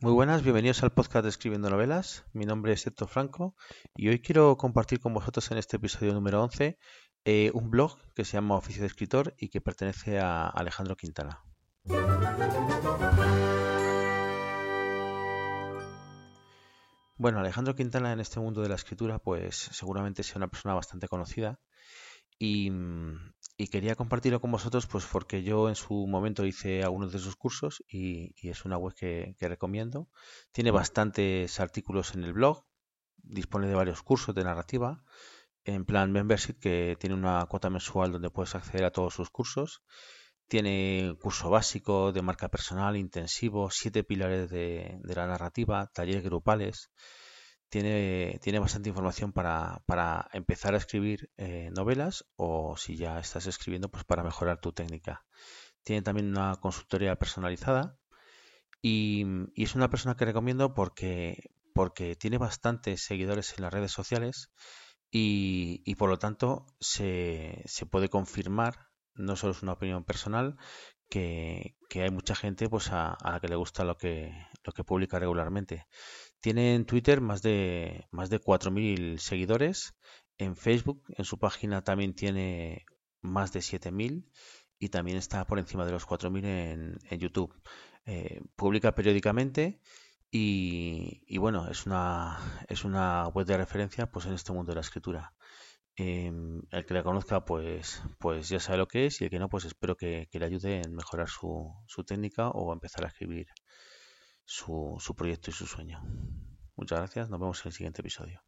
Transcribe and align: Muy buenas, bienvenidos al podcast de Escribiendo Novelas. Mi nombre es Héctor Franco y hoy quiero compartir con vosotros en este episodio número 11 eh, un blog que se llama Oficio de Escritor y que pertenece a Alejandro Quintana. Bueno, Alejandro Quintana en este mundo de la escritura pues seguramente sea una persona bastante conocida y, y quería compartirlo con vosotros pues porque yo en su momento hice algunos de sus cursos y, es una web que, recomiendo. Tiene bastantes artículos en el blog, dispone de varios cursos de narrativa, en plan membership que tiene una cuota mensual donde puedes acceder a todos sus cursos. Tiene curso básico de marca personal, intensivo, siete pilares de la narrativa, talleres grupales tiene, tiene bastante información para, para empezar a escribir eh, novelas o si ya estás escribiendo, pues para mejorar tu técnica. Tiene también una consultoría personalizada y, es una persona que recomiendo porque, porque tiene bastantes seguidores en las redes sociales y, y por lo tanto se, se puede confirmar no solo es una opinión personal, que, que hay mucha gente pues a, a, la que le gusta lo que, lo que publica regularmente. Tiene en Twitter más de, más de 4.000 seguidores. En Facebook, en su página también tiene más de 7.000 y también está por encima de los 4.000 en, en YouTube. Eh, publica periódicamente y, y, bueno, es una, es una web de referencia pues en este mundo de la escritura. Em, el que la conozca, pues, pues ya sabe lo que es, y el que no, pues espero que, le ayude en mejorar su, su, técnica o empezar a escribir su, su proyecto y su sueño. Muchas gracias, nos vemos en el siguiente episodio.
Muy 0.00 0.12
buenas, 0.12 0.44
bienvenidos 0.44 0.84
al 0.84 0.92
podcast 0.92 1.24
de 1.24 1.30
Escribiendo 1.30 1.70
Novelas. 1.70 2.24
Mi 2.32 2.44
nombre 2.44 2.72
es 2.72 2.86
Héctor 2.86 3.08
Franco 3.08 3.56
y 3.96 4.08
hoy 4.08 4.20
quiero 4.20 4.56
compartir 4.56 5.00
con 5.00 5.12
vosotros 5.12 5.50
en 5.50 5.58
este 5.58 5.78
episodio 5.78 6.14
número 6.14 6.40
11 6.40 6.78
eh, 7.24 7.50
un 7.52 7.68
blog 7.68 7.98
que 8.14 8.24
se 8.24 8.34
llama 8.34 8.54
Oficio 8.54 8.82
de 8.82 8.86
Escritor 8.86 9.34
y 9.36 9.48
que 9.48 9.60
pertenece 9.60 10.20
a 10.20 10.46
Alejandro 10.46 10.94
Quintana. 10.94 11.42
Bueno, 17.16 17.40
Alejandro 17.40 17.74
Quintana 17.74 18.12
en 18.12 18.20
este 18.20 18.38
mundo 18.38 18.62
de 18.62 18.68
la 18.68 18.76
escritura 18.76 19.18
pues 19.18 19.56
seguramente 19.56 20.22
sea 20.22 20.36
una 20.36 20.46
persona 20.46 20.74
bastante 20.74 21.08
conocida 21.08 21.58
y, 22.38 22.70
y 23.56 23.66
quería 23.68 23.96
compartirlo 23.96 24.40
con 24.40 24.52
vosotros 24.52 24.86
pues 24.86 25.04
porque 25.04 25.42
yo 25.42 25.68
en 25.68 25.74
su 25.74 26.06
momento 26.06 26.46
hice 26.46 26.82
algunos 26.84 27.12
de 27.12 27.18
sus 27.18 27.34
cursos 27.34 27.82
y, 27.88 28.34
es 28.48 28.64
una 28.64 28.78
web 28.78 28.94
que, 28.94 29.34
recomiendo. 29.40 30.08
Tiene 30.52 30.70
bastantes 30.70 31.58
artículos 31.58 32.14
en 32.14 32.22
el 32.22 32.32
blog, 32.32 32.64
dispone 33.16 33.66
de 33.66 33.74
varios 33.74 34.02
cursos 34.02 34.34
de 34.34 34.44
narrativa, 34.44 35.02
en 35.64 35.84
plan 35.84 36.12
membership 36.12 36.60
que 36.60 36.96
tiene 37.00 37.16
una 37.16 37.44
cuota 37.46 37.68
mensual 37.68 38.12
donde 38.12 38.30
puedes 38.30 38.54
acceder 38.54 38.84
a 38.84 38.92
todos 38.92 39.14
sus 39.14 39.28
cursos. 39.28 39.82
Tiene 40.46 41.16
curso 41.20 41.50
básico 41.50 42.12
de 42.12 42.22
marca 42.22 42.48
personal, 42.48 42.96
intensivo, 42.96 43.70
siete 43.70 44.04
pilares 44.04 44.48
de 44.48 45.00
la 45.02 45.26
narrativa, 45.26 45.90
talleres 45.92 46.22
grupales 46.22 46.90
tiene, 47.68 48.38
tiene 48.42 48.58
bastante 48.58 48.88
información 48.88 49.32
para, 49.32 49.82
para 49.86 50.28
empezar 50.32 50.74
a 50.74 50.78
escribir 50.78 51.30
eh, 51.36 51.70
novelas 51.74 52.24
o 52.36 52.76
si 52.76 52.96
ya 52.96 53.18
estás 53.18 53.46
escribiendo, 53.46 53.90
pues 53.90 54.04
para 54.04 54.22
mejorar 54.22 54.60
tu 54.60 54.72
técnica. 54.72 55.24
Tiene 55.82 56.02
también 56.02 56.28
una 56.28 56.56
consultoría 56.56 57.16
personalizada 57.16 57.98
y, 58.82 59.24
es 59.56 59.74
una 59.74 59.90
persona 59.90 60.16
que 60.16 60.24
recomiendo 60.24 60.74
porque, 60.74 61.50
porque 61.74 62.16
tiene 62.16 62.38
bastantes 62.38 63.02
seguidores 63.02 63.54
en 63.56 63.64
las 63.64 63.72
redes 63.72 63.92
sociales 63.92 64.50
y, 65.10 65.82
y 65.84 65.94
por 65.96 66.10
lo 66.10 66.18
tanto 66.18 66.66
se, 66.80 67.62
se 67.66 67.86
puede 67.86 68.08
confirmar 68.08 68.88
no 69.18 69.36
solo 69.36 69.52
es 69.52 69.62
una 69.62 69.72
opinión 69.72 70.04
personal, 70.04 70.56
que, 71.10 71.76
que 71.88 72.02
hay 72.02 72.10
mucha 72.10 72.34
gente 72.34 72.68
pues 72.68 72.92
a, 72.92 73.14
a, 73.14 73.32
la 73.32 73.40
que 73.40 73.48
le 73.48 73.56
gusta 73.56 73.84
lo 73.84 73.96
que, 73.96 74.32
lo 74.68 74.72
que 74.72 74.84
publica 74.84 75.18
regularmente. 75.18 75.86
Tiene 76.40 76.74
en 76.74 76.84
Twitter 76.84 77.20
más 77.20 77.42
de, 77.42 78.06
más 78.10 78.30
de 78.30 78.40
4.000 78.40 79.18
seguidores. 79.18 79.94
En 80.36 80.56
Facebook, 80.56 81.02
en 81.16 81.24
su 81.24 81.38
página 81.38 81.82
también 81.82 82.14
tiene 82.14 82.84
más 83.22 83.52
de 83.52 83.60
7.000 83.60 84.30
y 84.78 84.88
también 84.90 85.16
está 85.16 85.46
por 85.46 85.58
encima 85.58 85.84
de 85.86 85.92
los 85.92 86.06
4.000 86.06 86.44
en, 86.44 86.98
en 87.10 87.18
YouTube. 87.18 87.52
Eh, 88.06 88.40
publica 88.56 88.94
periódicamente 88.94 89.80
y, 90.30 91.22
y, 91.26 91.38
bueno, 91.38 91.68
es 91.68 91.86
una, 91.86 92.38
es 92.68 92.84
una 92.84 93.28
web 93.28 93.46
de 93.46 93.56
referencia 93.56 94.10
pues 94.10 94.26
en 94.26 94.34
este 94.34 94.52
mundo 94.52 94.72
de 94.72 94.76
la 94.76 94.82
escritura. 94.82 95.34
Em, 95.96 96.62
el 96.70 96.86
que 96.86 96.94
la 96.94 97.02
conozca, 97.02 97.44
pues, 97.44 98.02
pues 98.20 98.48
ya 98.48 98.60
sabe 98.60 98.78
lo 98.78 98.86
que 98.86 99.06
es, 99.06 99.20
y 99.20 99.24
el 99.24 99.30
que 99.30 99.38
no, 99.40 99.48
pues 99.48 99.64
espero 99.64 99.96
que, 99.96 100.28
le 100.30 100.44
ayude 100.46 100.82
en 100.82 100.94
mejorar 100.94 101.28
su, 101.28 101.74
su, 101.86 102.04
técnica 102.04 102.50
o 102.50 102.72
empezar 102.72 103.04
a 103.04 103.08
escribir 103.08 103.48
su, 104.48 104.96
su 104.98 105.14
proyecto 105.14 105.50
y 105.50 105.52
su 105.52 105.66
sueño. 105.66 106.02
Muchas 106.74 107.00
gracias, 107.00 107.28
nos 107.28 107.38
vemos 107.38 107.60
en 107.60 107.68
el 107.68 107.72
siguiente 107.74 108.00
episodio. 108.00 108.42